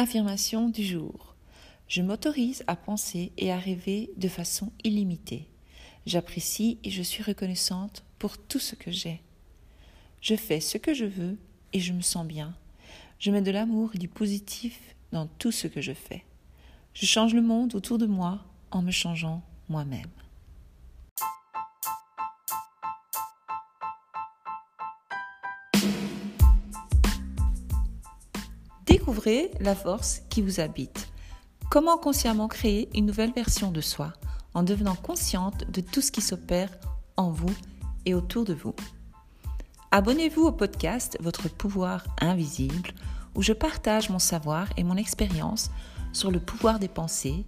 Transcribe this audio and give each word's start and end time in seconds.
Affirmation 0.00 0.68
du 0.68 0.84
jour. 0.84 1.34
Je 1.88 2.02
m'autorise 2.02 2.62
à 2.68 2.76
penser 2.76 3.32
et 3.36 3.50
à 3.50 3.58
rêver 3.58 4.12
de 4.16 4.28
façon 4.28 4.70
illimitée. 4.84 5.48
J'apprécie 6.06 6.78
et 6.84 6.90
je 6.90 7.02
suis 7.02 7.24
reconnaissante 7.24 8.04
pour 8.20 8.38
tout 8.38 8.60
ce 8.60 8.76
que 8.76 8.92
j'ai. 8.92 9.20
Je 10.20 10.36
fais 10.36 10.60
ce 10.60 10.78
que 10.78 10.94
je 10.94 11.04
veux 11.04 11.36
et 11.72 11.80
je 11.80 11.92
me 11.92 12.00
sens 12.00 12.24
bien. 12.24 12.54
Je 13.18 13.32
mets 13.32 13.42
de 13.42 13.50
l'amour 13.50 13.90
et 13.92 13.98
du 13.98 14.06
positif 14.06 14.78
dans 15.10 15.26
tout 15.26 15.50
ce 15.50 15.66
que 15.66 15.80
je 15.80 15.94
fais. 15.94 16.24
Je 16.94 17.04
change 17.04 17.34
le 17.34 17.42
monde 17.42 17.74
autour 17.74 17.98
de 17.98 18.06
moi 18.06 18.44
en 18.70 18.82
me 18.82 18.92
changeant 18.92 19.42
moi-même. 19.68 20.06
Découvrez 29.08 29.50
la 29.60 29.74
force 29.74 30.20
qui 30.28 30.42
vous 30.42 30.60
habite. 30.60 31.08
Comment 31.70 31.96
consciemment 31.96 32.46
créer 32.46 32.90
une 32.94 33.06
nouvelle 33.06 33.32
version 33.32 33.70
de 33.70 33.80
soi 33.80 34.12
en 34.52 34.62
devenant 34.62 34.96
consciente 34.96 35.64
de 35.70 35.80
tout 35.80 36.02
ce 36.02 36.12
qui 36.12 36.20
s'opère 36.20 36.68
en 37.16 37.30
vous 37.30 37.54
et 38.04 38.12
autour 38.12 38.44
de 38.44 38.52
vous. 38.52 38.74
Abonnez-vous 39.92 40.42
au 40.42 40.52
podcast 40.52 41.16
Votre 41.22 41.48
pouvoir 41.48 42.04
invisible 42.20 42.90
où 43.34 43.40
je 43.40 43.54
partage 43.54 44.10
mon 44.10 44.18
savoir 44.18 44.68
et 44.76 44.84
mon 44.84 44.98
expérience 44.98 45.70
sur 46.12 46.30
le 46.30 46.38
pouvoir 46.38 46.78
des 46.78 46.88
pensées, 46.88 47.46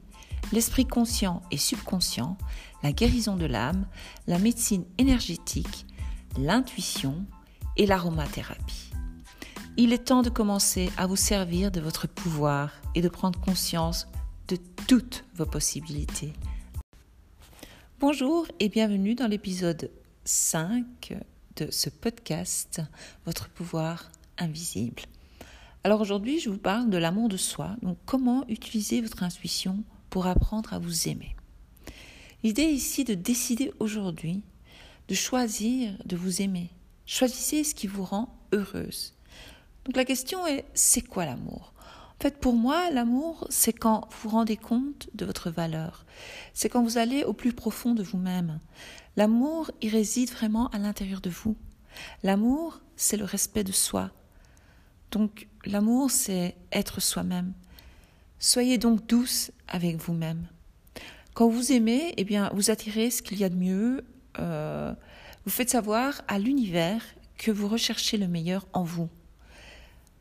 l'esprit 0.52 0.86
conscient 0.86 1.42
et 1.50 1.58
subconscient, 1.58 2.38
la 2.82 2.92
guérison 2.92 3.36
de 3.36 3.44
l'âme, 3.44 3.84
la 4.26 4.38
médecine 4.38 4.86
énergétique, 4.96 5.84
l'intuition 6.38 7.26
et 7.76 7.84
l'aromathérapie. 7.84 8.89
Il 9.76 9.92
est 9.92 10.04
temps 10.04 10.22
de 10.22 10.30
commencer 10.30 10.90
à 10.96 11.06
vous 11.06 11.16
servir 11.16 11.70
de 11.70 11.80
votre 11.80 12.08
pouvoir 12.08 12.72
et 12.94 13.00
de 13.00 13.08
prendre 13.08 13.40
conscience 13.40 14.08
de 14.48 14.56
toutes 14.86 15.24
vos 15.34 15.46
possibilités. 15.46 16.32
Bonjour 18.00 18.46
et 18.58 18.68
bienvenue 18.68 19.14
dans 19.14 19.26
l'épisode 19.28 19.90
5 20.24 21.14
de 21.56 21.70
ce 21.70 21.88
podcast, 21.88 22.82
Votre 23.24 23.48
pouvoir 23.48 24.10
invisible. 24.38 25.02
Alors 25.84 26.00
aujourd'hui, 26.00 26.40
je 26.40 26.50
vous 26.50 26.58
parle 26.58 26.90
de 26.90 26.98
l'amour 26.98 27.28
de 27.28 27.36
soi, 27.36 27.76
donc 27.82 27.96
comment 28.06 28.44
utiliser 28.48 29.00
votre 29.00 29.22
intuition 29.22 29.82
pour 30.10 30.26
apprendre 30.26 30.74
à 30.74 30.78
vous 30.78 31.08
aimer. 31.08 31.36
L'idée 32.42 32.64
ici 32.64 33.04
de 33.04 33.14
décider 33.14 33.72
aujourd'hui 33.78 34.42
de 35.10 35.14
choisir 35.16 35.92
de 36.04 36.16
vous 36.16 36.40
aimer. 36.40 36.70
Choisissez 37.04 37.64
ce 37.64 37.74
qui 37.74 37.88
vous 37.88 38.04
rend 38.04 38.32
heureuse. 38.52 39.12
Donc 39.90 39.96
la 39.96 40.04
question 40.04 40.46
est, 40.46 40.66
c'est 40.72 41.00
quoi 41.00 41.24
l'amour? 41.24 41.72
En 41.80 42.22
fait, 42.22 42.38
pour 42.38 42.54
moi, 42.54 42.92
l'amour, 42.92 43.44
c'est 43.50 43.72
quand 43.72 44.06
vous 44.08 44.30
vous 44.30 44.36
rendez 44.36 44.56
compte 44.56 45.08
de 45.14 45.24
votre 45.24 45.50
valeur. 45.50 46.06
C'est 46.54 46.68
quand 46.68 46.84
vous 46.84 46.96
allez 46.96 47.24
au 47.24 47.32
plus 47.32 47.52
profond 47.52 47.92
de 47.92 48.04
vous-même. 48.04 48.60
L'amour, 49.16 49.72
il 49.82 49.90
réside 49.90 50.30
vraiment 50.30 50.68
à 50.68 50.78
l'intérieur 50.78 51.20
de 51.20 51.28
vous. 51.28 51.56
L'amour, 52.22 52.80
c'est 52.94 53.16
le 53.16 53.24
respect 53.24 53.64
de 53.64 53.72
soi. 53.72 54.12
Donc 55.10 55.48
l'amour, 55.64 56.12
c'est 56.12 56.54
être 56.70 57.00
soi-même. 57.00 57.52
Soyez 58.38 58.78
donc 58.78 59.04
douce 59.08 59.50
avec 59.66 59.96
vous-même. 59.96 60.46
Quand 61.34 61.48
vous 61.48 61.72
aimez, 61.72 62.14
eh 62.16 62.22
bien, 62.22 62.52
vous 62.54 62.70
attirez 62.70 63.10
ce 63.10 63.22
qu'il 63.22 63.40
y 63.40 63.44
a 63.44 63.48
de 63.48 63.56
mieux. 63.56 64.04
Euh, 64.38 64.94
vous 65.44 65.50
faites 65.50 65.70
savoir 65.70 66.22
à 66.28 66.38
l'univers 66.38 67.02
que 67.38 67.50
vous 67.50 67.66
recherchez 67.66 68.18
le 68.18 68.28
meilleur 68.28 68.68
en 68.72 68.84
vous 68.84 69.08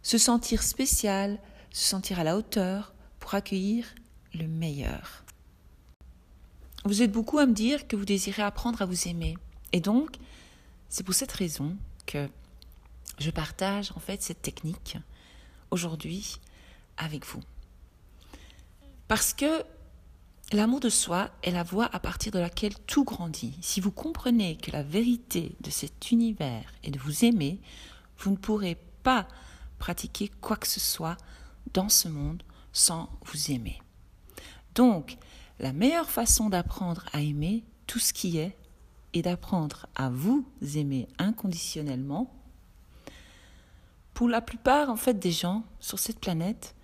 se 0.01 0.17
sentir 0.17 0.63
spécial, 0.63 1.39
se 1.71 1.87
sentir 1.87 2.19
à 2.19 2.23
la 2.23 2.37
hauteur 2.37 2.93
pour 3.19 3.33
accueillir 3.33 3.85
le 4.33 4.47
meilleur. 4.47 5.23
Vous 6.85 7.01
êtes 7.01 7.11
beaucoup 7.11 7.39
à 7.39 7.45
me 7.45 7.53
dire 7.53 7.87
que 7.87 7.95
vous 7.95 8.05
désirez 8.05 8.41
apprendre 8.41 8.81
à 8.81 8.85
vous 8.85 9.07
aimer. 9.07 9.37
Et 9.73 9.81
donc, 9.81 10.17
c'est 10.87 11.03
pour 11.03 11.13
cette 11.13 11.31
raison 11.31 11.75
que 12.05 12.29
je 13.19 13.29
partage 13.31 13.91
en 13.95 13.99
fait 13.99 14.21
cette 14.23 14.41
technique 14.41 14.97
aujourd'hui 15.71 16.39
avec 16.97 17.25
vous. 17.25 17.41
Parce 19.07 19.33
que 19.33 19.63
l'amour 20.53 20.79
de 20.79 20.89
soi 20.89 21.29
est 21.43 21.51
la 21.51 21.63
voie 21.63 21.89
à 21.93 21.99
partir 21.99 22.31
de 22.31 22.39
laquelle 22.39 22.75
tout 22.87 23.03
grandit. 23.03 23.57
Si 23.61 23.81
vous 23.81 23.91
comprenez 23.91 24.57
que 24.57 24.71
la 24.71 24.83
vérité 24.83 25.55
de 25.61 25.69
cet 25.69 26.11
univers 26.11 26.73
est 26.83 26.91
de 26.91 26.99
vous 26.99 27.25
aimer, 27.25 27.59
vous 28.17 28.31
ne 28.31 28.37
pourrez 28.37 28.77
pas 29.03 29.27
pratiquer 29.79 30.29
quoi 30.41 30.57
que 30.57 30.67
ce 30.67 30.79
soit 30.79 31.17
dans 31.73 31.89
ce 31.89 32.07
monde 32.07 32.43
sans 32.71 33.09
vous 33.25 33.51
aimer. 33.51 33.81
Donc, 34.75 35.17
la 35.59 35.73
meilleure 35.73 36.09
façon 36.09 36.49
d'apprendre 36.49 37.05
à 37.11 37.21
aimer 37.21 37.63
tout 37.87 37.99
ce 37.99 38.13
qui 38.13 38.37
est 38.37 38.55
et 39.13 39.21
d'apprendre 39.21 39.87
à 39.95 40.09
vous 40.09 40.45
aimer 40.75 41.07
inconditionnellement, 41.17 42.33
pour 44.13 44.29
la 44.29 44.41
plupart 44.41 44.89
en 44.89 44.95
fait 44.95 45.17
des 45.17 45.31
gens 45.31 45.63
sur 45.79 45.97
cette 45.97 46.19
planète, 46.19 46.75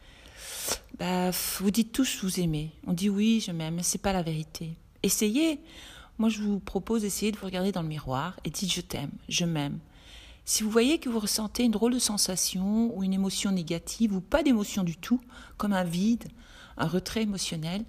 bah, 0.98 1.32
vous 1.60 1.72
dites 1.72 1.92
tous 1.92 2.24
vous 2.24 2.40
aimez. 2.40 2.72
On 2.88 2.94
dit 2.94 3.10
oui, 3.10 3.44
je 3.46 3.52
m'aime, 3.52 3.76
mais 3.76 3.84
c'est 3.84 3.98
pas 3.98 4.14
la 4.14 4.24
vérité. 4.24 4.76
Essayez. 5.04 5.60
Moi, 6.18 6.30
je 6.30 6.42
vous 6.42 6.60
propose 6.60 7.02
d'essayer 7.02 7.34
de 7.34 7.38
vous 7.38 7.46
regarder 7.46 7.74
dans 7.74 7.82
le 7.82 7.90
miroir 7.90 8.40
et 8.46 8.50
dites 8.50 8.72
je 8.72 8.80
t'aime, 8.80 9.12
je 9.28 9.44
m'aime. 9.44 9.80
Si 10.48 10.62
vous 10.62 10.70
voyez 10.70 11.00
que 11.00 11.10
vous 11.10 11.20
ressentez 11.20 11.64
une 11.64 11.72
drôle 11.72 11.96
de 11.96 12.00
sensation 12.00 12.96
ou 12.96 13.04
une 13.04 13.14
émotion 13.14 13.52
négative 13.52 14.14
ou 14.14 14.22
pas 14.22 14.44
d'émotion 14.44 14.84
du 14.84 14.96
tout, 14.96 15.20
comme 15.58 15.74
un 15.74 15.84
vide, 15.84 16.28
un 16.78 16.88
retrait 16.88 17.24
émotionnel, 17.24 17.84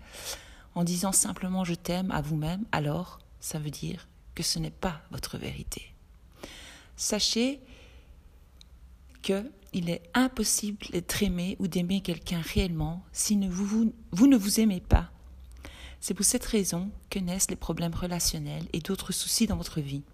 en 0.74 0.82
disant 0.82 1.12
simplement 1.12 1.64
je 1.64 1.74
t'aime 1.74 2.10
à 2.10 2.22
vous-même, 2.22 2.64
alors 2.72 3.18
ça 3.40 3.58
veut 3.58 3.70
dire 3.70 4.08
que 4.34 4.42
ce 4.42 4.58
n'est 4.58 4.70
pas 4.70 5.02
votre 5.10 5.36
vérité. 5.36 5.92
Sachez 6.96 7.60
qu'il 9.20 9.90
est 9.90 10.02
impossible 10.14 10.86
d'être 10.92 11.22
aimé 11.22 11.56
ou 11.58 11.68
d'aimer 11.68 12.00
quelqu'un 12.00 12.40
réellement 12.40 13.04
si 13.12 13.36
vous, 13.48 13.92
vous 14.12 14.26
ne 14.26 14.36
vous 14.36 14.60
aimez 14.60 14.80
pas. 14.80 15.10
C'est 16.00 16.14
pour 16.14 16.24
cette 16.24 16.44
raison 16.44 16.90
que 17.10 17.18
naissent 17.18 17.50
les 17.50 17.56
problèmes 17.56 17.94
relationnels 17.94 18.66
et 18.72 18.80
d'autres 18.80 19.12
soucis 19.12 19.46
dans 19.46 19.56
votre 19.56 19.80
vie. 19.80 20.04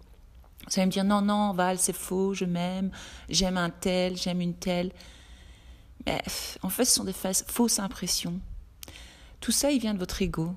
Vous 0.67 0.79
allez 0.79 0.85
me 0.85 0.91
dire 0.91 1.03
non, 1.03 1.21
non, 1.21 1.53
Val, 1.53 1.77
c'est 1.77 1.95
faux, 1.95 2.33
je 2.33 2.45
m'aime, 2.45 2.91
j'aime 3.29 3.57
un 3.57 3.69
tel, 3.69 4.17
j'aime 4.17 4.41
une 4.41 4.53
telle. 4.53 4.91
Mais 6.05 6.21
en 6.61 6.69
fait, 6.69 6.85
ce 6.85 6.95
sont 6.95 7.03
des 7.03 7.13
fausses 7.13 7.79
impressions. 7.79 8.39
Tout 9.39 9.51
ça, 9.51 9.71
il 9.71 9.79
vient 9.79 9.93
de 9.93 9.99
votre 9.99 10.21
ego. 10.21 10.55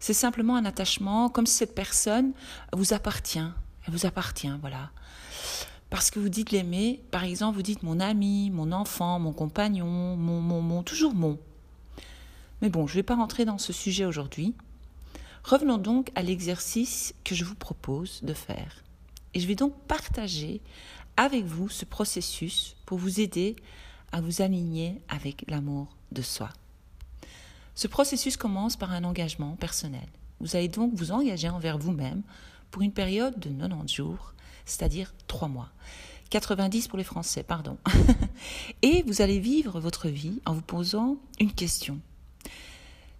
C'est 0.00 0.14
simplement 0.14 0.56
un 0.56 0.64
attachement, 0.64 1.28
comme 1.28 1.46
si 1.46 1.54
cette 1.54 1.74
personne 1.74 2.32
vous 2.72 2.92
appartient. 2.92 3.38
Elle 3.38 3.92
vous 3.92 4.06
appartient, 4.06 4.52
voilà. 4.60 4.90
Parce 5.90 6.10
que 6.10 6.20
vous 6.20 6.28
dites 6.28 6.50
l'aimer, 6.50 7.02
par 7.10 7.24
exemple, 7.24 7.56
vous 7.56 7.62
dites 7.62 7.82
mon 7.82 7.98
ami, 7.98 8.50
mon 8.50 8.72
enfant, 8.72 9.18
mon 9.18 9.32
compagnon, 9.32 10.16
mon, 10.16 10.40
mon, 10.40 10.60
mon, 10.60 10.82
toujours 10.82 11.14
mon. 11.14 11.38
Mais 12.60 12.68
bon, 12.68 12.86
je 12.86 12.92
ne 12.92 12.98
vais 12.98 13.02
pas 13.02 13.16
rentrer 13.16 13.44
dans 13.44 13.58
ce 13.58 13.72
sujet 13.72 14.04
aujourd'hui. 14.04 14.54
Revenons 15.44 15.78
donc 15.78 16.10
à 16.14 16.22
l'exercice 16.22 17.14
que 17.24 17.34
je 17.34 17.44
vous 17.44 17.54
propose 17.54 18.20
de 18.22 18.34
faire. 18.34 18.84
Et 19.34 19.40
je 19.40 19.46
vais 19.46 19.54
donc 19.54 19.74
partager 19.86 20.60
avec 21.16 21.44
vous 21.44 21.68
ce 21.68 21.84
processus 21.84 22.76
pour 22.86 22.98
vous 22.98 23.20
aider 23.20 23.56
à 24.12 24.20
vous 24.20 24.42
aligner 24.42 25.00
avec 25.08 25.44
l'amour 25.48 25.88
de 26.12 26.22
soi. 26.22 26.50
Ce 27.74 27.86
processus 27.86 28.36
commence 28.36 28.76
par 28.76 28.92
un 28.92 29.04
engagement 29.04 29.56
personnel. 29.56 30.06
Vous 30.40 30.56
allez 30.56 30.68
donc 30.68 30.94
vous 30.94 31.12
engager 31.12 31.48
envers 31.48 31.78
vous-même 31.78 32.22
pour 32.70 32.82
une 32.82 32.92
période 32.92 33.38
de 33.38 33.50
90 33.50 33.92
jours, 33.94 34.34
c'est-à-dire 34.64 35.12
3 35.26 35.48
mois. 35.48 35.70
90 36.30 36.88
pour 36.88 36.98
les 36.98 37.04
Français, 37.04 37.42
pardon. 37.42 37.78
Et 38.82 39.02
vous 39.06 39.22
allez 39.22 39.38
vivre 39.38 39.80
votre 39.80 40.08
vie 40.08 40.40
en 40.44 40.54
vous 40.54 40.62
posant 40.62 41.16
une 41.40 41.52
question. 41.52 42.00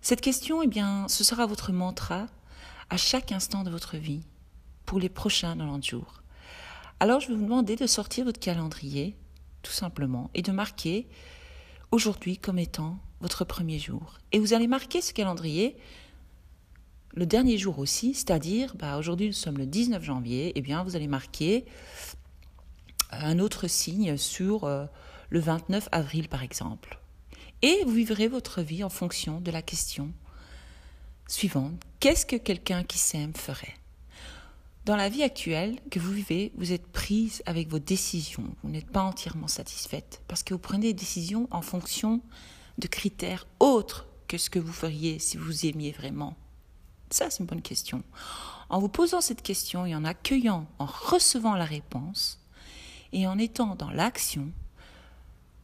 Cette 0.02 0.20
question, 0.20 0.62
eh 0.62 0.66
bien, 0.66 1.08
ce 1.08 1.24
sera 1.24 1.46
votre 1.46 1.72
mantra 1.72 2.26
à 2.90 2.96
chaque 2.96 3.32
instant 3.32 3.64
de 3.64 3.70
votre 3.70 3.96
vie 3.96 4.22
pour 4.88 4.98
les 4.98 5.10
prochains 5.10 5.54
90 5.54 5.86
jours. 5.86 6.22
Alors 6.98 7.20
je 7.20 7.28
vais 7.28 7.34
vous 7.34 7.42
demander 7.42 7.76
de 7.76 7.86
sortir 7.86 8.24
votre 8.24 8.40
calendrier, 8.40 9.14
tout 9.60 9.70
simplement, 9.70 10.30
et 10.32 10.40
de 10.40 10.50
marquer 10.50 11.06
aujourd'hui 11.90 12.38
comme 12.38 12.58
étant 12.58 12.98
votre 13.20 13.44
premier 13.44 13.78
jour. 13.78 14.16
Et 14.32 14.38
vous 14.38 14.54
allez 14.54 14.66
marquer 14.66 15.02
ce 15.02 15.12
calendrier 15.12 15.76
le 17.12 17.26
dernier 17.26 17.58
jour 17.58 17.78
aussi, 17.78 18.14
c'est-à-dire, 18.14 18.74
bah, 18.76 18.96
aujourd'hui 18.96 19.26
nous 19.26 19.34
sommes 19.34 19.58
le 19.58 19.66
19 19.66 20.02
janvier, 20.02 20.46
et 20.46 20.52
eh 20.56 20.60
bien 20.62 20.82
vous 20.84 20.96
allez 20.96 21.06
marquer 21.06 21.66
un 23.10 23.40
autre 23.40 23.66
signe 23.66 24.16
sur 24.16 24.64
euh, 24.64 24.86
le 25.28 25.40
29 25.40 25.90
avril 25.92 26.30
par 26.30 26.42
exemple. 26.42 26.98
Et 27.60 27.84
vous 27.84 27.92
vivrez 27.92 28.26
votre 28.28 28.62
vie 28.62 28.82
en 28.84 28.90
fonction 28.90 29.42
de 29.42 29.50
la 29.50 29.60
question 29.60 30.14
suivante. 31.26 31.74
Qu'est-ce 32.00 32.24
que 32.24 32.36
quelqu'un 32.36 32.84
qui 32.84 32.96
s'aime 32.96 33.34
ferait? 33.34 33.74
Dans 34.88 34.96
la 34.96 35.10
vie 35.10 35.22
actuelle 35.22 35.78
que 35.90 36.00
vous 36.00 36.12
vivez, 36.12 36.50
vous 36.56 36.72
êtes 36.72 36.86
prise 36.86 37.42
avec 37.44 37.68
vos 37.68 37.78
décisions. 37.78 38.56
Vous 38.62 38.70
n'êtes 38.70 38.90
pas 38.90 39.02
entièrement 39.02 39.46
satisfaite 39.46 40.22
parce 40.28 40.42
que 40.42 40.54
vous 40.54 40.58
prenez 40.58 40.86
des 40.86 40.94
décisions 40.94 41.46
en 41.50 41.60
fonction 41.60 42.22
de 42.78 42.86
critères 42.86 43.46
autres 43.60 44.06
que 44.28 44.38
ce 44.38 44.48
que 44.48 44.58
vous 44.58 44.72
feriez 44.72 45.18
si 45.18 45.36
vous 45.36 45.66
aimiez 45.66 45.92
vraiment 45.92 46.38
Ça, 47.10 47.28
c'est 47.28 47.40
une 47.40 47.46
bonne 47.46 47.60
question. 47.60 48.02
En 48.70 48.78
vous 48.78 48.88
posant 48.88 49.20
cette 49.20 49.42
question 49.42 49.84
et 49.84 49.94
en 49.94 50.06
accueillant, 50.06 50.66
en 50.78 50.86
recevant 50.86 51.54
la 51.54 51.66
réponse, 51.66 52.40
et 53.12 53.26
en 53.26 53.36
étant 53.36 53.74
dans 53.74 53.90
l'action, 53.90 54.50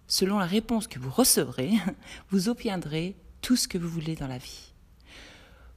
selon 0.06 0.38
la 0.38 0.44
réponse 0.44 0.86
que 0.86 0.98
vous 0.98 1.10
recevrez, 1.10 1.72
vous 2.30 2.50
obtiendrez 2.50 3.16
tout 3.40 3.56
ce 3.56 3.68
que 3.68 3.78
vous 3.78 3.88
voulez 3.88 4.16
dans 4.16 4.28
la 4.28 4.36
vie. 4.36 4.73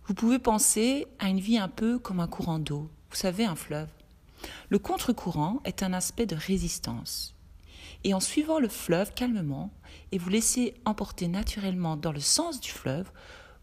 Vous 0.07 0.13
pouvez 0.13 0.39
penser 0.39 1.06
à 1.19 1.27
une 1.27 1.42
vie 1.42 1.57
un 1.57 1.68
peu 1.68 2.00
comme 2.00 2.21
un 2.21 2.30
courant 2.30 2.59
d'eau, 2.59 2.89
vous 3.09 3.18
savez, 3.18 3.44
un 3.44 3.57
fleuve. 3.57 3.89
Le 4.69 4.80
contre-courant 4.80 5.59
est 5.65 5.83
un 5.83 5.92
aspect 5.92 6.25
de 6.25 6.36
résistance. 6.38 7.36
Et 8.06 8.13
en 8.13 8.21
suivant 8.21 8.59
le 8.59 8.69
fleuve 8.69 9.13
calmement 9.13 9.69
et 10.13 10.18
vous 10.18 10.30
laissez 10.30 10.75
emporter 10.86 11.27
naturellement 11.27 11.98
dans 11.98 12.13
le 12.13 12.21
sens 12.21 12.62
du 12.62 12.69
fleuve, 12.69 13.12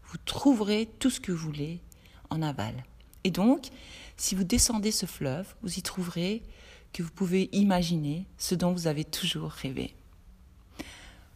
vous 0.03 0.17
trouverez 0.23 0.87
tout 0.99 1.09
ce 1.09 1.19
que 1.19 1.31
vous 1.31 1.47
voulez 1.47 1.81
en 2.29 2.43
aval. 2.43 2.83
Et 3.23 3.31
donc, 3.31 3.69
si 4.15 4.35
vous 4.35 4.43
descendez 4.43 4.91
ce 4.91 5.07
fleuve, 5.07 5.55
vous 5.63 5.79
y 5.79 5.81
trouverez 5.81 6.43
que 6.93 7.01
vous 7.01 7.11
pouvez 7.11 7.49
imaginer 7.53 8.27
ce 8.37 8.53
dont 8.53 8.71
vous 8.71 8.85
avez 8.85 9.03
toujours 9.03 9.49
rêvé. 9.49 9.95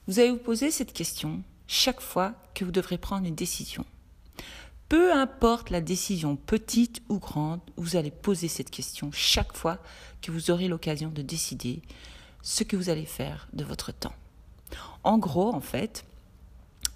Vous 0.07 0.19
allez 0.19 0.29
vous 0.29 0.37
poser 0.37 0.69
cette 0.69 0.93
question 0.93 1.41
chaque 1.65 1.99
fois 1.99 2.35
que 2.53 2.63
vous 2.63 2.71
devrez 2.71 2.99
prendre 2.99 3.25
une 3.25 3.33
décision. 3.33 3.85
Importe 5.19 5.69
la 5.69 5.81
décision, 5.81 6.37
petite 6.37 7.01
ou 7.09 7.19
grande, 7.19 7.59
vous 7.75 7.97
allez 7.97 8.09
poser 8.09 8.47
cette 8.47 8.69
question 8.69 9.11
chaque 9.11 9.51
fois 9.51 9.77
que 10.21 10.31
vous 10.31 10.49
aurez 10.49 10.69
l'occasion 10.69 11.09
de 11.09 11.21
décider 11.21 11.81
ce 12.41 12.63
que 12.63 12.77
vous 12.77 12.89
allez 12.89 13.03
faire 13.03 13.49
de 13.51 13.65
votre 13.65 13.91
temps. 13.91 14.15
En 15.03 15.17
gros, 15.17 15.53
en 15.53 15.59
fait, 15.59 16.05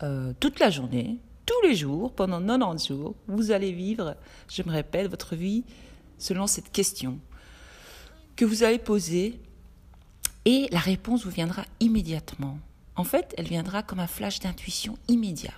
euh, 0.03 0.31
toute 0.39 0.61
la 0.61 0.69
journée, 0.69 1.17
tous 1.45 1.67
les 1.67 1.75
jours, 1.75 2.13
pendant 2.13 2.39
90 2.41 2.87
jours, 2.87 3.15
vous 3.27 3.51
allez 3.51 3.73
vivre, 3.73 4.15
je 4.47 4.63
me 4.63 4.71
répète, 4.71 5.09
votre 5.09 5.35
vie 5.35 5.65
selon 6.17 6.47
cette 6.47 6.71
question 6.71 7.19
que 8.37 8.45
vous 8.45 8.63
allez 8.63 8.79
poser 8.79 9.37
et 10.45 10.69
la 10.71 10.79
réponse 10.79 11.25
vous 11.25 11.31
viendra 11.31 11.65
immédiatement. 11.81 12.57
En 12.95 13.03
fait, 13.03 13.35
elle 13.37 13.49
viendra 13.49 13.83
comme 13.83 13.99
un 13.99 14.07
flash 14.07 14.39
d'intuition 14.39 14.97
immédiat. 15.09 15.55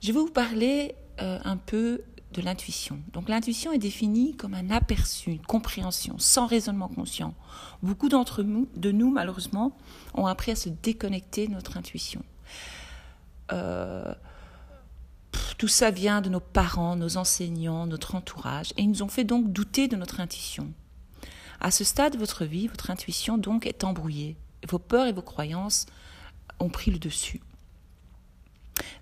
Je 0.00 0.08
vais 0.08 0.18
vous 0.18 0.26
parler 0.26 0.96
euh, 1.20 1.38
un 1.44 1.56
peu 1.56 2.02
de 2.32 2.40
l'intuition. 2.40 2.98
Donc 3.12 3.28
l'intuition 3.28 3.72
est 3.72 3.78
définie 3.78 4.34
comme 4.36 4.54
un 4.54 4.70
aperçu, 4.70 5.32
une 5.32 5.46
compréhension, 5.46 6.18
sans 6.18 6.46
raisonnement 6.46 6.88
conscient. 6.88 7.34
Beaucoup 7.82 8.08
d'entre 8.08 8.42
nous, 8.42 8.68
de 8.76 8.90
nous, 8.90 9.10
malheureusement, 9.10 9.76
ont 10.14 10.26
appris 10.26 10.52
à 10.52 10.56
se 10.56 10.68
déconnecter 10.68 11.46
de 11.46 11.52
notre 11.52 11.76
intuition. 11.76 12.22
Euh, 13.52 14.14
tout 15.58 15.68
ça 15.68 15.90
vient 15.90 16.20
de 16.20 16.28
nos 16.28 16.40
parents, 16.40 16.96
nos 16.96 17.16
enseignants, 17.16 17.86
notre 17.86 18.14
entourage, 18.14 18.72
et 18.76 18.82
ils 18.82 18.88
nous 18.88 19.02
ont 19.02 19.08
fait 19.08 19.24
donc 19.24 19.52
douter 19.52 19.88
de 19.88 19.96
notre 19.96 20.20
intuition. 20.20 20.72
À 21.60 21.70
ce 21.70 21.84
stade 21.84 22.14
de 22.14 22.18
votre 22.18 22.44
vie, 22.44 22.66
votre 22.66 22.90
intuition 22.90 23.38
donc 23.38 23.66
est 23.66 23.84
embrouillée. 23.84 24.36
Vos 24.68 24.78
peurs 24.78 25.06
et 25.06 25.12
vos 25.12 25.22
croyances 25.22 25.86
ont 26.58 26.70
pris 26.70 26.90
le 26.90 26.98
dessus. 26.98 27.40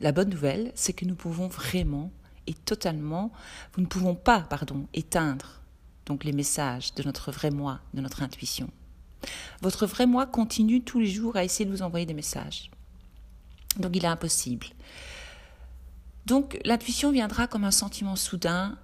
La 0.00 0.12
bonne 0.12 0.30
nouvelle, 0.30 0.72
c'est 0.74 0.92
que 0.92 1.04
nous 1.04 1.14
pouvons 1.14 1.48
vraiment 1.48 2.10
et 2.46 2.54
totalement, 2.54 3.30
nous 3.76 3.84
ne 3.84 3.88
pouvons 3.88 4.14
pas, 4.14 4.40
pardon, 4.40 4.88
éteindre 4.94 5.60
donc 6.06 6.24
les 6.24 6.32
messages 6.32 6.92
de 6.94 7.04
notre 7.04 7.30
vrai 7.30 7.50
moi, 7.50 7.78
de 7.94 8.00
notre 8.00 8.22
intuition. 8.22 8.68
Votre 9.60 9.86
vrai 9.86 10.06
moi 10.06 10.26
continue 10.26 10.82
tous 10.82 10.98
les 10.98 11.06
jours 11.06 11.36
à 11.36 11.44
essayer 11.44 11.64
de 11.64 11.70
vous 11.70 11.82
envoyer 11.82 12.06
des 12.06 12.14
messages. 12.14 12.70
Donc 13.78 13.94
il 13.94 14.04
est 14.04 14.08
impossible. 14.08 14.66
Donc 16.26 16.58
l'intuition 16.64 17.12
viendra 17.12 17.46
comme 17.46 17.64
un 17.64 17.70
sentiment 17.70 18.16
soudain, 18.16 18.76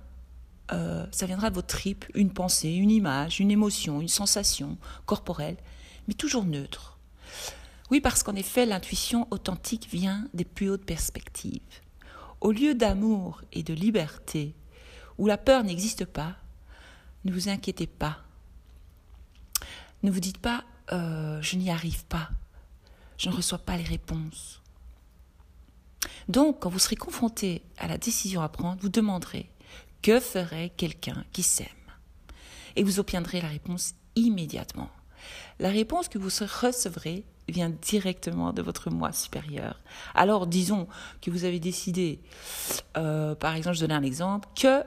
euh, 0.73 1.07
ça 1.11 1.27
viendra 1.27 1.51
de 1.51 1.55
vos 1.57 1.63
tripes, 1.63 2.05
une 2.15 2.31
pensée, 2.31 2.71
une 2.71 2.91
image, 2.91 3.41
une 3.41 3.51
émotion, 3.51 4.01
une 4.01 4.09
sensation 4.09 4.79
corporelle, 5.07 5.57
mais 6.07 6.15
toujours 6.15 6.45
neutre. 6.45 6.99
Oui, 7.91 8.01
parce 8.01 8.23
qu'en 8.23 8.35
effet, 8.35 8.67
l'intuition 8.67 9.29
authentique 9.31 9.89
vient 9.91 10.29
des 10.35 10.45
plus 10.45 10.71
hautes 10.71 10.85
perspectives. 10.85 11.61
Au 12.41 12.53
lieu 12.53 12.75
d'amour 12.75 13.43
et 13.53 13.63
de 13.63 13.75
liberté, 13.75 14.55
où 15.19 15.27
la 15.27 15.39
peur 15.39 15.65
n'existe 15.65 16.05
pas, 16.05 16.37
ne 17.25 17.33
vous 17.33 17.49
inquiétez 17.49 17.87
pas. 17.87 18.19
Ne 20.03 20.11
vous 20.11 20.21
dites 20.21 20.39
pas 20.39 20.65
euh, 20.93 21.43
je 21.43 21.57
n'y 21.57 21.71
arrive 21.71 22.05
pas, 22.05 22.31
je 23.19 23.29
ne 23.29 23.35
reçois 23.35 23.59
pas 23.59 23.77
les 23.77 23.85
réponses. 23.85 24.63
Donc, 26.29 26.61
quand 26.61 26.71
vous 26.71 26.79
serez 26.79 26.97
confronté 26.97 27.63
à 27.77 27.89
la 27.89 27.99
décision 27.99 28.41
à 28.41 28.49
prendre, 28.49 28.81
vous 28.81 28.89
demanderez 28.89 29.51
que 30.03 30.21
ferait 30.21 30.73
quelqu'un 30.77 31.25
qui 31.33 31.43
s'aime? 31.43 31.67
Et 32.77 32.85
vous 32.85 33.01
obtiendrez 33.01 33.41
la 33.41 33.49
réponse 33.49 33.95
immédiatement. 34.15 34.91
La 35.59 35.71
réponse 35.71 36.09
que 36.09 36.19
vous 36.19 36.29
recevrez 36.29 37.25
vient 37.49 37.71
directement 37.71 38.53
de 38.53 38.63
votre 38.63 38.91
moi 38.91 39.13
supérieur. 39.13 39.81
Alors 40.15 40.47
disons 40.47 40.89
que 41.21 41.31
vous 41.31 41.45
avez 41.45 41.61
décidé, 41.61 42.21
euh, 42.97 43.35
par 43.35 43.55
exemple, 43.55 43.77
je 43.77 43.81
donne 43.83 43.93
un 43.93 44.03
exemple, 44.03 44.49
que 44.61 44.83